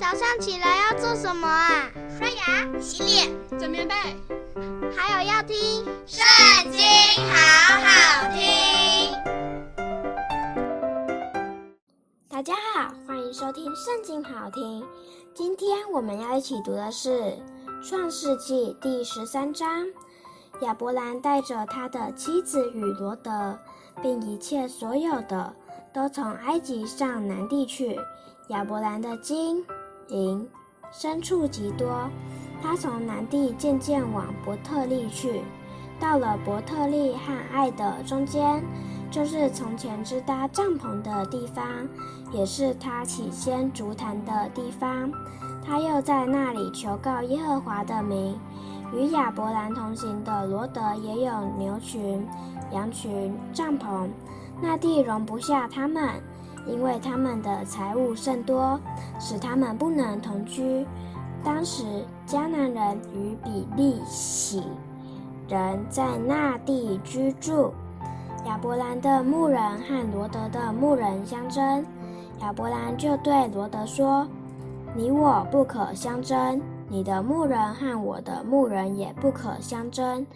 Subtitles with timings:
[0.00, 1.90] 早上起来要做什么啊？
[2.18, 3.94] 刷牙、洗脸、整棉被，
[4.96, 5.54] 还有要听
[6.06, 6.80] 《圣经》，
[7.28, 7.36] 好
[7.82, 9.12] 好听。
[12.30, 14.82] 大家好，欢迎收听《圣经》，好听。
[15.34, 17.20] 今天我们要一起读的是
[17.86, 19.86] 《创世纪》第十三章。
[20.62, 23.58] 亚伯兰带着他的妻子与罗德，
[24.00, 25.54] 并一切所有的，
[25.92, 28.00] 都从埃及上南地去。
[28.48, 29.64] 亚伯兰的经
[30.10, 30.46] 银
[30.92, 32.08] 牲畜极多，
[32.62, 35.40] 他从南地渐渐往伯特利去，
[35.98, 38.62] 到了伯特利和爱的中间，
[39.10, 41.64] 就是从前支搭帐篷的地方，
[42.32, 45.10] 也是他起先足坛的地方。
[45.64, 48.38] 他又在那里求告耶和华的名。
[48.92, 52.26] 与亚伯兰同行的罗得也有牛群、
[52.72, 54.08] 羊群、帐篷，
[54.60, 56.20] 那地容不下他们，
[56.66, 58.78] 因为他们的财物甚多，
[59.18, 60.86] 使他们不能同居。
[61.42, 61.84] 当时
[62.26, 64.62] 迦南人与比利洗
[65.48, 67.72] 人在那地居住，
[68.46, 71.84] 亚伯兰的牧人和罗德的牧人相争，
[72.40, 74.26] 亚伯兰就对罗德说
[74.94, 76.60] ：“你我不可相争。”
[76.92, 80.26] 你的牧人和我的牧人也不可相争，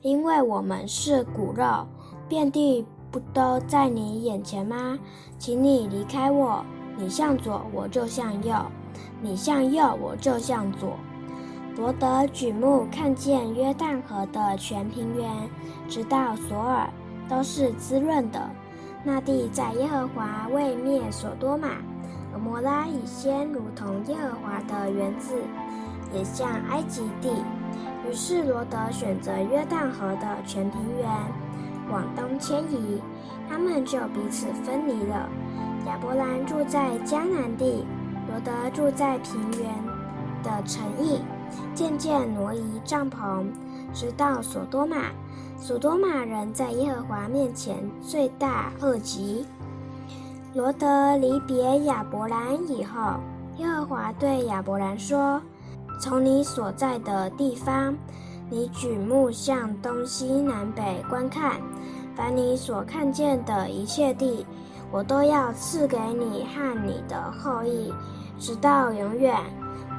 [0.00, 1.84] 因为我们是骨肉，
[2.28, 4.98] 遍地不都在你眼前吗？
[5.38, 6.64] 请你离开我，
[6.96, 8.56] 你向左我就向右，
[9.22, 10.96] 你向右我就向左。
[11.76, 15.30] 罗得举目看见约旦河的全平原，
[15.88, 16.90] 直到索尔，
[17.28, 18.50] 都是滋润的。
[19.04, 21.68] 那地在耶和华未灭所多玛、
[22.32, 25.36] 蛾摩拉以先，如同耶和华的园子。
[26.12, 27.30] 也像埃及地，
[28.08, 31.08] 于是罗得选择约旦河的全平原，
[31.90, 33.00] 往东迁移，
[33.48, 35.28] 他们就彼此分离了。
[35.86, 37.84] 亚伯兰住在迦南地，
[38.28, 39.68] 罗得住在平原
[40.42, 41.20] 的城邑，
[41.74, 43.44] 渐渐挪移帐篷，
[43.92, 44.96] 直到所多玛。
[45.56, 49.46] 所多玛人在耶和华面前罪大恶极。
[50.54, 53.20] 罗得离别亚伯兰以后，
[53.58, 55.40] 耶和华对亚伯兰说。
[56.00, 57.94] 从你所在的地方，
[58.54, 61.60] 你举目向东西南北观看，
[62.14, 64.46] 凡你所看见的一切地，
[64.92, 67.92] 我都要赐给你和你的后裔，
[68.38, 69.36] 直到永远。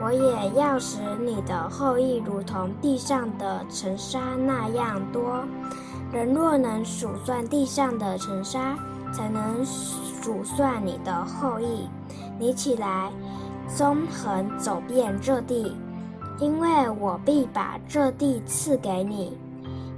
[0.02, 5.44] 我也要使你的后裔如同地上的尘沙那样多。
[6.14, 8.78] 人若能数算地上的尘沙，
[9.12, 11.90] 才能数算你的后裔。
[12.40, 13.12] 你起来，
[13.68, 15.76] 纵横走遍这地。
[16.40, 19.38] 因为我必把这地赐给你。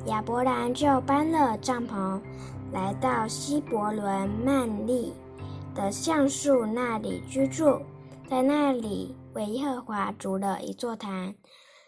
[0.05, 2.21] 亚伯兰就搬了帐篷，
[2.71, 5.13] 来到希伯伦曼利
[5.75, 7.81] 的橡树那里居住，
[8.29, 11.35] 在那里为耶和华筑了一座坛。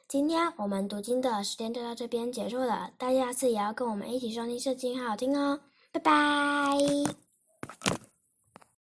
[0.08, 5.60] 今天我们读经的时间就到这边结束了，大家下次也要跟我们一起收听圣经，好好听哦，
[5.92, 6.78] 拜拜。